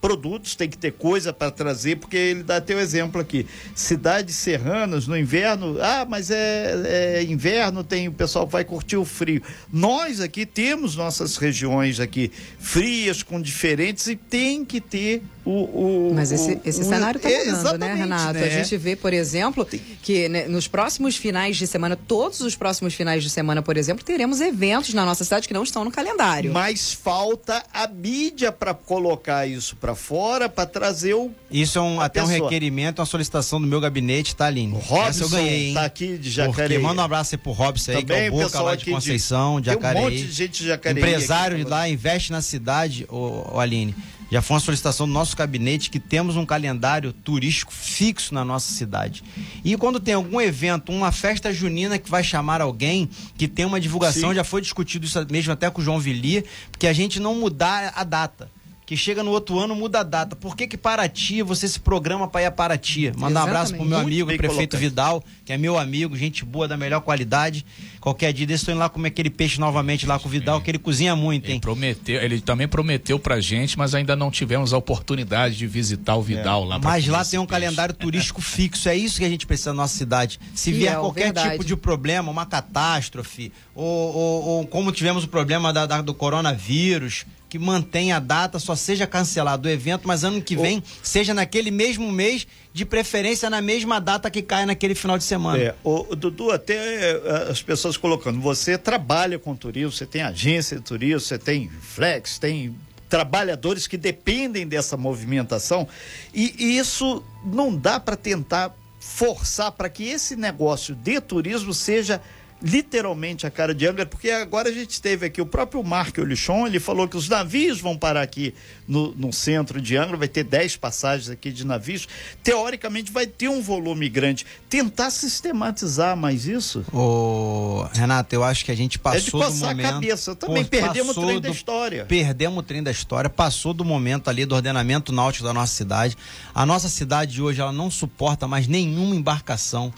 [0.00, 3.46] produtos, tem que ter coisa para trazer, porque ele dá o exemplo aqui.
[3.74, 8.96] Cidades serranas, no inverno, ah, mas é, é inverno, tem o pessoal que vai curtir
[8.96, 9.42] o frio.
[9.72, 16.10] Nós aqui temos nossas regiões aqui frias, com diferentes, e tem que ter o.
[16.10, 18.38] o Mas esse, esse o- cenário está mudando, né, Renato?
[18.38, 19.66] A gente vê, por exemplo,
[20.02, 24.04] que né, nos próximos finais de semana, todos os próximos finais de semana, por exemplo,
[24.04, 26.52] teremos eventos na nossa cidade que não estão no calendário.
[26.52, 32.00] Mas falta a mídia para colocar isso para fora, para trazer o Isso é um,
[32.00, 32.50] até um pessoa.
[32.50, 34.74] requerimento, uma solicitação do meu gabinete, tá, Aline?
[34.74, 35.74] O Essa Robson eu ganhei, hein?
[35.74, 36.78] tá aqui de Porque Jacareí.
[36.80, 39.60] manda um abraço aí pro Robson aí, que é Também o Boca lá de Conceição,
[39.60, 40.02] de Tem um Jacareí.
[40.02, 43.94] monte de gente de Jacareí Empresário aqui de lá, investe na cidade, ô, ô, Aline.
[44.28, 48.72] Já foi uma solicitação do nosso gabinete que temos um calendário turístico fixo na nossa
[48.72, 49.22] cidade.
[49.64, 53.80] E quando tem algum evento, uma festa junina que vai chamar alguém, que tem uma
[53.80, 54.34] divulgação, Sim.
[54.34, 57.92] já foi discutido isso mesmo até com o João Villi, porque a gente não mudar
[57.94, 58.50] a data.
[58.86, 60.36] Que chega no outro ano, muda a data.
[60.36, 63.12] Por que que Paraty, você se programa para ir a Paraty?
[63.16, 64.80] Mandar um abraço pro meu amigo, bem prefeito colocado.
[64.80, 67.66] Vidal, que é meu amigo, gente boa, da melhor qualidade.
[68.00, 70.70] Qualquer dia desse, tô indo lá comer aquele peixe novamente lá com o Vidal, que
[70.70, 71.58] ele cozinha muito, Ele hein?
[71.60, 76.22] prometeu, ele também prometeu pra gente, mas ainda não tivemos a oportunidade de visitar o
[76.22, 76.78] Vidal lá.
[76.78, 77.60] pra Mas lá tem um peixe.
[77.60, 80.38] calendário turístico fixo, é isso que a gente precisa na nossa cidade.
[80.54, 81.50] Se Fiel, vier qualquer verdade.
[81.50, 86.14] tipo de problema, uma catástrofe, ou, ou- ou como tivemos o problema da- da- do
[86.14, 91.32] coronavírus, que mantenha a data, só seja cancelado o evento, mas ano que vem seja
[91.32, 95.58] naquele mesmo mês, de preferência na mesma data que cai naquele final de semana.
[95.58, 100.22] É, o, o Dudu, até eh, as pessoas colocando, você trabalha com turismo, você tem
[100.22, 102.74] agência de turismo, você tem flex, tem
[103.08, 105.86] trabalhadores que dependem dessa movimentação
[106.34, 112.20] e isso não dá para tentar forçar para que esse negócio de turismo seja
[112.66, 116.66] literalmente a cara de Angra, porque agora a gente teve aqui o próprio Marco Olichon,
[116.66, 118.52] ele falou que os navios vão parar aqui
[118.88, 122.08] no, no centro de Angra, vai ter 10 passagens aqui de navios,
[122.42, 124.44] teoricamente vai ter um volume grande.
[124.68, 126.84] Tentar sistematizar mais isso?
[126.92, 129.92] Ô, Renato, eu acho que a gente passou É de do coçar a momento.
[129.92, 130.34] cabeça.
[130.34, 132.04] Também Pô, perdemos o trem da do- história.
[132.04, 136.16] Perdemos o trem da história, passou do momento ali do ordenamento náutico da nossa cidade.
[136.54, 139.92] A nossa cidade de hoje ela não suporta mais nenhuma embarcação,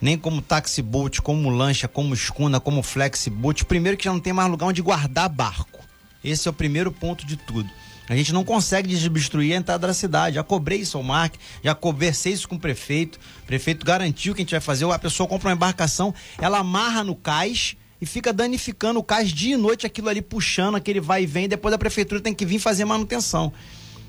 [0.00, 3.64] nem como taxi boat, como lancha, como escuna, como flex boat.
[3.64, 5.80] Primeiro que já não tem mais lugar onde guardar barco.
[6.24, 7.68] Esse é o primeiro ponto de tudo.
[8.08, 10.34] A gente não consegue desobstruir a entrada da cidade.
[10.34, 13.20] Já cobrei isso ao Mark, já conversei isso com o prefeito.
[13.42, 14.84] O prefeito garantiu que a gente vai fazer.
[14.90, 19.54] A pessoa compra uma embarcação, ela amarra no cais e fica danificando o cais dia
[19.54, 21.48] e noite, aquilo ali puxando, aquele vai e vem.
[21.48, 23.52] Depois a prefeitura tem que vir fazer manutenção.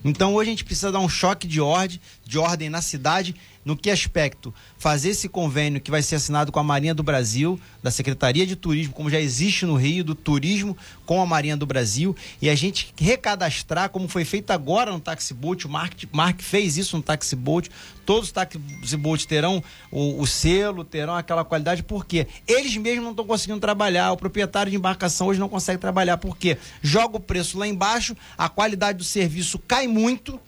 [0.04, 3.36] Então hoje a gente precisa dar um choque de ordem, de ordem na cidade.
[3.64, 4.54] No que aspecto?
[4.78, 8.56] Fazer esse convênio que vai ser assinado com a Marinha do Brasil, da Secretaria de
[8.56, 12.56] Turismo, como já existe no Rio, do turismo com a Marinha do Brasil, e a
[12.56, 17.04] gente recadastrar, como foi feito agora no Taxi Boat, o Mark, Mark fez isso no
[17.04, 17.70] Taxi Boat,
[18.06, 18.58] todos os Taxi
[18.98, 24.12] Boats terão o, o selo, terão aquela qualidade, porque eles mesmos não estão conseguindo trabalhar,
[24.12, 28.50] o proprietário de embarcação hoje não consegue trabalhar, porque joga o preço lá embaixo, a
[28.50, 30.40] qualidade do serviço cai muito,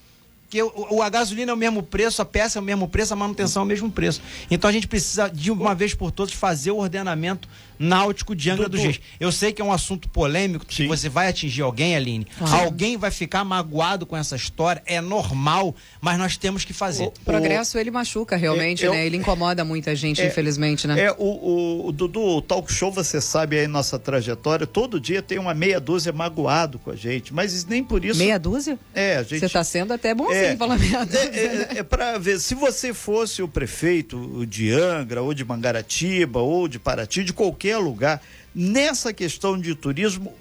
[0.53, 3.11] que o, o- a gasolina é o mesmo preço, a peça é o mesmo preço,
[3.11, 4.21] a manutenção é o mesmo preço.
[4.51, 7.49] Então a gente precisa, de uma vez por todas, fazer o ordenamento
[7.83, 8.77] náutico de Angra Dudu.
[8.77, 8.99] dos Reis.
[9.19, 12.25] Eu sei que é um assunto polêmico, que você vai atingir alguém, Aline.
[12.39, 17.03] Alguém vai ficar magoado com essa história, é normal, mas nós temos que fazer.
[17.05, 19.05] O- O progresso ele machuca realmente, É, eu- né?
[19.05, 20.99] Ele incomoda muita gente, É, infelizmente, né?
[20.99, 25.21] É, o, o, o Dudu, o talk show, você sabe aí nossa trajetória, todo dia
[25.21, 28.19] tem uma meia dúzia magoado com a gente, mas nem por isso.
[28.19, 28.77] Meia dúzia?
[28.93, 29.39] É, a gente.
[29.39, 30.47] Você tá sendo até bom É.
[30.49, 31.19] assim, falar meia dúzia.
[31.19, 36.39] É, é, é para ver, se você fosse o prefeito de Angra, ou de Mangaratiba,
[36.39, 38.21] ou de Paraty, de qualquer lugar,
[38.53, 40.33] nessa questão de turismo,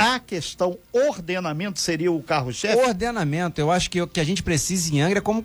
[0.00, 2.74] a questão ordenamento seria o carro-chefe?
[2.74, 5.42] Ordenamento, eu acho que o que a gente precisa em Angra é como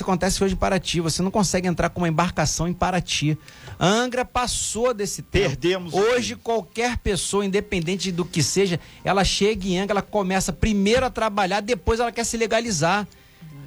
[0.00, 1.00] acontece hoje em Paraty.
[1.00, 3.36] Você não consegue entrar com uma embarcação em Paraty.
[3.78, 5.48] Angra passou desse tempo.
[5.48, 11.04] Perdemos Hoje, qualquer pessoa, independente do que seja, ela chega em Angra, ela começa primeiro
[11.04, 13.06] a trabalhar, depois ela quer se legalizar.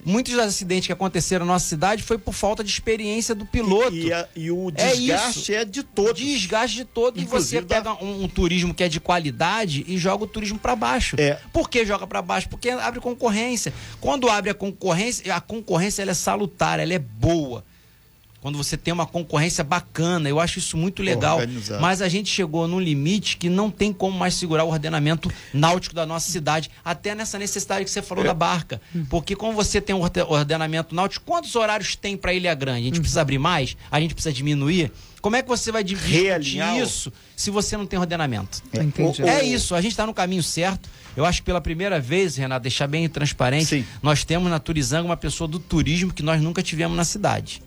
[0.05, 3.95] Muitos dos acidentes que aconteceram na nossa cidade foi por falta de experiência do piloto.
[3.95, 5.51] E, a- e o É desgaste isso.
[5.53, 6.21] é, de todos.
[6.21, 7.25] Desgaste de todo e você
[7.57, 10.75] Inclusive da- pega um, um turismo que é de qualidade e joga o turismo para
[10.75, 11.15] baixo.
[11.19, 11.39] É.
[11.53, 12.49] Por que joga para baixo?
[12.49, 13.73] Porque abre concorrência.
[13.99, 17.63] Quando abre a concorrência, a concorrência ela é salutar, ela é boa.
[18.41, 21.37] Quando você tem uma concorrência bacana, eu acho isso muito legal.
[21.37, 21.79] Organizado.
[21.79, 25.93] Mas a gente chegou num limite que não tem como mais segurar o ordenamento náutico
[25.93, 28.01] da nossa cidade, até nessa necessidade que você É.
[28.01, 28.81] falou da barca.
[29.11, 32.79] Porque como você tem um orde- ordenamento náutico, quantos horários tem para Ilha Grande?
[32.79, 33.01] A gente Uhum.
[33.01, 33.77] precisa abrir mais?
[33.91, 34.91] A gente precisa diminuir?
[35.21, 38.63] Como é que você vai dividir Realinhar isso se você não tem ordenamento?
[38.73, 39.21] Entendi.
[39.21, 40.89] O- o- É isso, a gente está no caminho certo.
[41.15, 43.85] Eu acho que pela primeira vez, Renato, deixar bem transparente, Sim.
[44.01, 47.61] nós temos na Turizanga uma pessoa do turismo que nós nunca tivemos na cidade.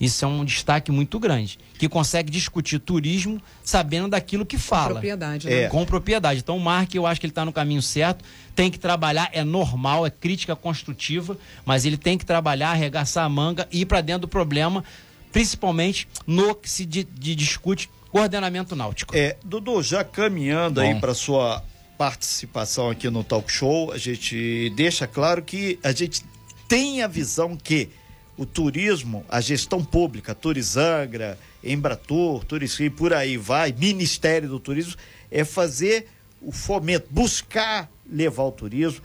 [0.00, 1.58] Isso é um destaque muito grande.
[1.78, 4.92] Que consegue discutir turismo sabendo daquilo que fala.
[4.94, 5.62] Propriedade, né?
[5.62, 5.68] É.
[5.68, 6.40] Com propriedade.
[6.40, 8.24] Então o Mark, eu acho que ele está no caminho certo.
[8.54, 13.28] Tem que trabalhar, é normal, é crítica construtiva, mas ele tem que trabalhar, arregaçar a
[13.28, 14.84] manga e ir para dentro do problema,
[15.32, 19.16] principalmente no que se di- de- discute ordenamento náutico.
[19.16, 21.00] É, Dudu, já caminhando aí Bom.
[21.00, 21.62] para sua
[21.98, 26.22] participação aqui no talk show, a gente deixa claro que a gente
[26.68, 27.88] tem a visão que
[28.36, 34.96] o turismo, a gestão pública, Turizangra, Embratur, Turismo e por aí vai, Ministério do Turismo,
[35.30, 36.08] é fazer
[36.40, 39.02] o fomento, buscar levar o turismo,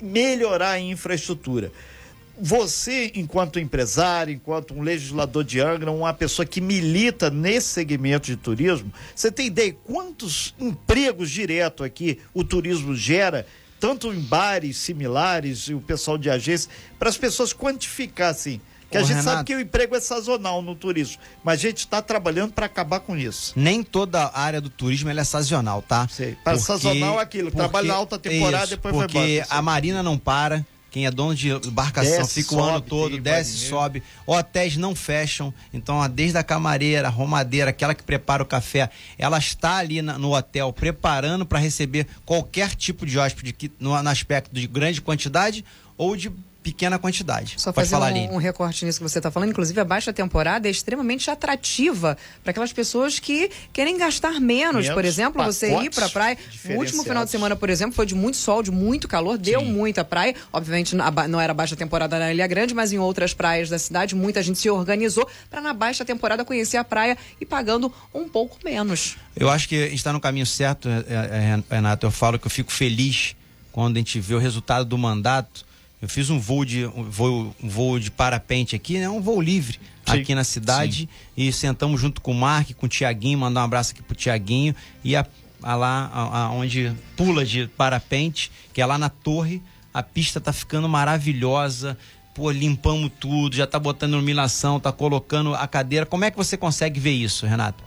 [0.00, 1.72] melhorar a infraestrutura.
[2.40, 8.36] Você, enquanto empresário, enquanto um legislador de Angra, uma pessoa que milita nesse segmento de
[8.36, 13.44] turismo, você tem ideia quantos empregos direto aqui o turismo gera,
[13.78, 18.60] tanto em bares similares e o pessoal de agência, para as pessoas quantificar assim.
[18.90, 19.28] Que a gente Renato.
[19.28, 23.00] sabe que o emprego é sazonal no turismo, mas a gente está trabalhando para acabar
[23.00, 23.52] com isso.
[23.54, 26.08] Nem toda a área do turismo é sazonal, tá?
[26.08, 26.36] Sei.
[26.42, 29.46] Para sazonal é aquilo, trabalha na alta temporada, depois vai porque embora.
[29.50, 30.64] a marina não para.
[30.98, 33.76] Quem é dono de embarcação Desce, fica o ano todo, desce, marinheiro.
[33.76, 34.02] sobe.
[34.26, 35.54] Hotéis não fecham.
[35.72, 40.18] Então, desde a camareira, a romadeira, aquela que prepara o café, ela está ali na-
[40.18, 45.00] no hotel preparando para receber qualquer tipo de hóspede que, no, no aspecto de grande
[45.00, 45.64] quantidade
[45.96, 46.32] ou de
[46.72, 47.54] pequena quantidade.
[47.56, 49.50] Só Pode fazer falar, um, um recorte nisso que você está falando.
[49.50, 54.82] Inclusive, a baixa temporada é extremamente atrativa para aquelas pessoas que querem gastar menos.
[54.82, 56.38] Menos por exemplo, você ir para a praia.
[56.70, 59.62] O último final de semana, por exemplo, foi de muito sol, de muito calor, deu
[59.64, 60.34] muita praia.
[60.52, 64.42] Obviamente, não era baixa temporada na Ilha Grande, mas em outras praias da cidade, muita
[64.42, 69.16] gente se organizou para na baixa temporada conhecer a praia e pagando um pouco menos.
[69.34, 72.06] Eu acho que a gente está no caminho certo, é, é, é, Renato.
[72.06, 73.34] Eu falo que eu fico feliz
[73.72, 75.66] quando a gente vê o resultado do mandato.
[76.00, 79.08] Eu fiz um voo de, um voo, um voo de parapente aqui, né?
[79.08, 81.08] um voo livre Sim, aqui na cidade.
[81.36, 84.74] E sentamos junto com o Mark, com o Tiaguinho, mandar um abraço aqui pro Tiaguinho.
[85.02, 85.26] E a,
[85.62, 89.60] a lá a- a onde pula de parapente, que é lá na torre,
[89.92, 91.98] a pista tá ficando maravilhosa.
[92.32, 96.06] Pô, limpamos tudo, já tá botando iluminação, tá colocando a cadeira.
[96.06, 97.82] Como é que você consegue ver isso, Renato?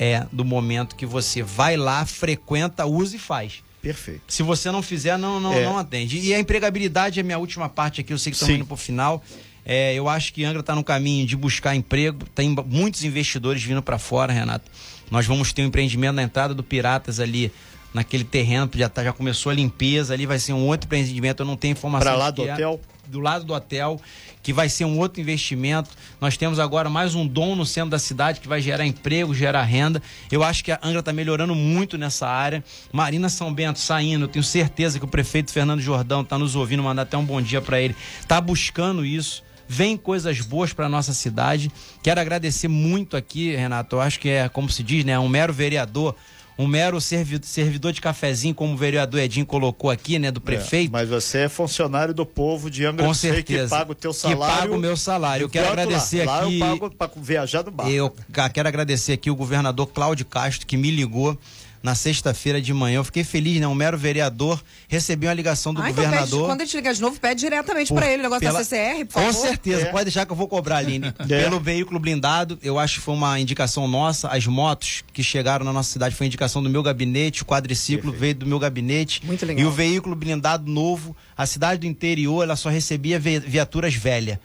[0.00, 3.64] é do momento que você vai lá, frequenta, usa e faz.
[3.80, 4.22] Perfeito.
[4.28, 5.64] Se você não fizer, não, não, É.
[5.64, 6.18] não atende.
[6.18, 8.74] E a empregabilidade é a minha última parte aqui, eu sei que estamos indo para
[8.74, 9.22] o final.
[9.64, 13.82] É, eu acho que Angra está no caminho de buscar emprego, tem muitos investidores vindo
[13.82, 14.70] para fora, Renato.
[15.10, 17.52] Nós vamos ter um empreendimento na entrada do Piratas ali,
[17.92, 21.46] naquele terreno, já, tá, já começou a limpeza, ali vai ser um outro empreendimento, eu
[21.46, 22.06] não tenho informação.
[22.06, 22.52] Pra lá do é.
[22.52, 22.80] hotel?
[23.08, 24.00] Do lado do hotel,
[24.42, 25.90] que vai ser um outro investimento.
[26.20, 29.62] Nós temos agora mais um dom no centro da cidade que vai gerar emprego, gerar
[29.62, 30.02] renda.
[30.30, 32.62] Eu acho que a Angra está melhorando muito nessa área.
[32.92, 36.82] Marina São Bento saindo, eu tenho certeza que o prefeito Fernando Jordão está nos ouvindo,
[36.82, 37.96] mandar até um bom dia para ele.
[38.20, 39.42] Está buscando isso.
[39.70, 41.70] Vem coisas boas para nossa cidade.
[42.02, 43.96] Quero agradecer muito aqui, Renato.
[43.96, 46.14] Eu acho que é, como se diz, né, um mero vereador
[46.58, 50.88] um mero servi servidor de cafezinho, como o vereador Edinho colocou aqui, né, do prefeito.
[50.88, 53.64] É, mas você é funcionário do povo de Angra Com Reis certeza.
[53.64, 54.54] que paga o teu salário.
[54.54, 55.44] Que paga o meu salário.
[55.44, 56.58] Eu quero agradecer lá, aqui.
[56.58, 57.92] Lá eu pago para viajar do barco.
[57.92, 58.12] Eu
[58.52, 61.38] quero agradecer aqui o governador Cláudio Castro, que me ligou
[61.82, 62.96] na sexta-feira de manhã.
[62.96, 63.66] Eu fiquei feliz, né?
[63.66, 64.62] Um mero vereador.
[64.88, 66.46] Recebi uma ligação do Ah, então pede, governador.
[66.46, 69.04] quando ele te ligar de novo, pede diretamente pra ele o negócio pela- da CCR,
[69.04, 69.26] por favor.
[69.26, 69.84] Com certeza, É.
[69.90, 71.12] pode deixar que eu vou cobrar, Aline.
[71.28, 74.28] Pelo veículo blindado, eu acho que foi uma indicação nossa.
[74.28, 78.34] As motos que chegaram na nossa cidade foi indicação do meu gabinete, o quadriciclo veio
[78.34, 79.24] do meu gabinete.
[79.24, 79.64] Muito legal.
[79.64, 84.38] E o veículo blindado novo, a cidade do interior, ela só recebia vi- viaturas velhas.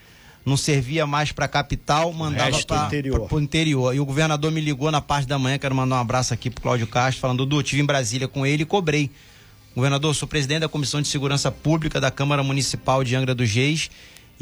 [0.46, 3.28] Não servia mais para capital, mandava para interior.
[3.32, 3.96] o interior.
[3.96, 6.62] E o governador me ligou na parte da manhã, quero mandar um abraço aqui pro
[6.62, 9.10] Cláudio Castro, falando, Dudu, tive em Brasília com ele e cobrei.
[9.74, 13.90] Governador, sou presidente da Comissão de Segurança Pública da Câmara Municipal de Angra dos Reis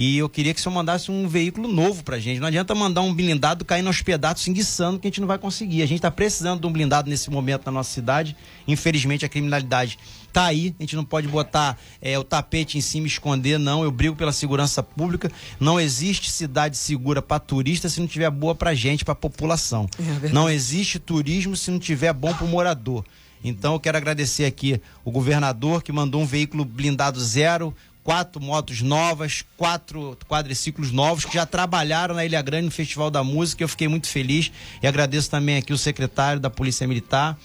[0.03, 2.39] e eu queria que o senhor mandasse um veículo novo pra gente.
[2.39, 5.83] Não adianta mandar um blindado caindo aos pedaços, enguiçando, que a gente não vai conseguir.
[5.83, 8.35] A gente tá precisando de um blindado nesse momento na nossa cidade.
[8.67, 9.99] Infelizmente, a criminalidade
[10.33, 10.73] tá aí.
[10.79, 13.83] A gente não pode botar é, o tapete em cima e esconder, não.
[13.83, 15.31] Eu brigo pela segurança pública.
[15.59, 19.87] Não existe cidade segura para turista se não tiver boa pra gente, pra população.
[20.23, 23.05] É não existe turismo se não tiver bom pro morador.
[23.43, 28.81] Então eu quero agradecer aqui o governador que mandou um veículo blindado zero, quatro motos
[28.81, 33.63] novas, quatro quadriciclos novos que já trabalharam na Ilha Grande no Festival da Música.
[33.63, 37.37] Eu fiquei muito feliz e agradeço também aqui o secretário da Polícia Militar,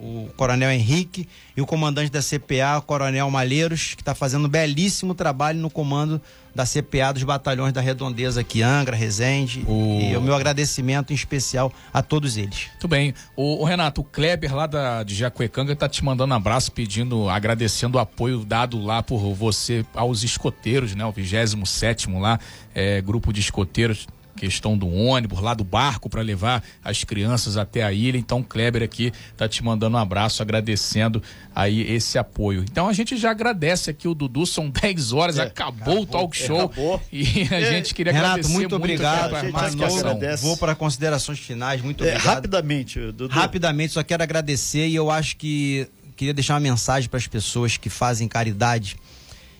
[0.00, 4.48] o Coronel Henrique, e o comandante da CPA, o Coronel Malheiros, que está fazendo um
[4.48, 6.20] belíssimo trabalho no comando
[6.54, 9.64] da CPA dos batalhões da Redondeza aqui, Angra, Resende.
[9.66, 12.66] O- E o meu agradecimento em especial a todos eles.
[12.72, 13.14] Muito bem.
[13.36, 17.28] O, o Renato, o Kleber lá da, de Jacuecanga tá te mandando um abraço, pedindo,
[17.28, 21.04] agradecendo o apoio dado lá por você aos escoteiros, né?
[21.06, 22.38] O 27 lá,
[22.74, 27.82] é, grupo de escoteiros, questão do ônibus, lá do barco para levar as crianças até
[27.82, 28.16] a ilha.
[28.16, 31.22] Então, o Kleber aqui tá te mandando um abraço, agradecendo
[31.54, 32.64] aí esse apoio.
[32.68, 36.36] Então, a gente já agradece aqui o Dudu, são 10 horas, É, acabou, o talk
[36.36, 36.62] show.
[36.62, 37.00] acabou.
[37.12, 39.30] E a É, gente queria Renato, agradecer muito obrigado.
[39.40, 40.42] pela A agradece.
[40.42, 41.80] Vou para considerações finais.
[41.82, 42.34] Muito É, obrigado.
[42.34, 43.28] rapidamente, Dudu.
[43.28, 47.76] Rapidamente, só quero agradecer e eu acho que queria deixar uma mensagem para as pessoas
[47.76, 48.96] que fazem caridade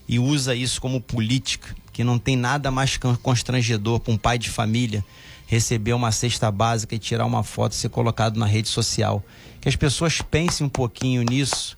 [0.08, 4.48] e usa isso como política, que não tem nada mais constrangedor para um pai de
[4.48, 5.04] família
[5.46, 9.22] receber uma cesta básica e tirar uma foto e ser colocado na rede social.
[9.60, 11.74] Que as pessoas pensem um pouquinho nisso,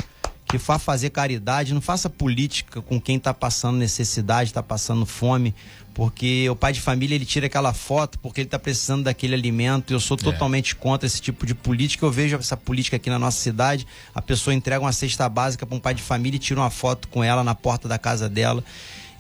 [0.47, 5.53] que vá fazer caridade, não faça política com quem está passando necessidade, está passando fome,
[5.93, 9.93] porque o pai de família ele tira aquela foto porque ele está precisando daquele alimento.
[9.93, 12.05] Eu sou totalmente contra esse tipo de política.
[12.05, 13.87] Eu vejo essa política aqui na nossa cidade.
[14.15, 17.09] A pessoa entrega uma cesta básica para um pai de família e tira uma foto
[17.09, 18.63] com ela na porta da casa dela.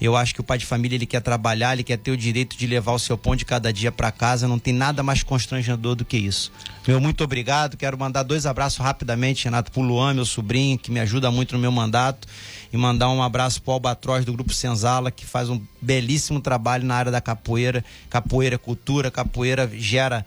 [0.04, 2.58] Eu acho que o pai de família ele quer trabalhar, ele quer ter o direito
[2.58, 4.46] de levar o seu pão de cada dia para casa.
[4.46, 6.52] Não tem nada mais constrangedor do que isso.
[6.86, 7.74] Meu muito obrigado.
[7.74, 11.58] Quero mandar dois abraços rapidamente, Renato, pro Luan, meu sobrinho, que me ajuda muito no
[11.58, 12.28] meu mandato.
[12.70, 16.96] E mandar um abraço pro Albatroz do Grupo Senzala, que faz um belíssimo trabalho na
[16.96, 17.82] área da capoeira.
[18.10, 20.26] Capoeira cultura, capoeira gera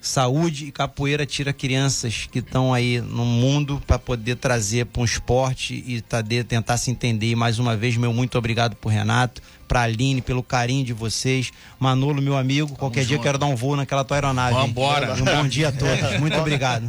[0.00, 5.04] saúde e capoeira tira crianças que estão aí no mundo para poder trazer para um
[5.04, 7.26] esporte e tader- tentar se entender.
[7.30, 11.50] E mais uma vez, meu muito obrigado pro Renato, pra Aline, pelo carinho de vocês.
[11.78, 13.22] Manolo, meu amigo, qualquer dia junto.
[13.22, 14.54] quero dar um voo naquela tua aeronave.
[14.54, 15.14] Vambora.
[15.14, 16.16] Um bom dia a todos.
[16.18, 16.88] Muito obrigado.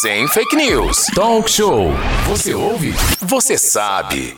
[0.00, 1.06] Sem fake news.
[1.14, 1.90] Talk show.
[2.28, 2.92] Você ouve?
[3.20, 4.36] Você sabe.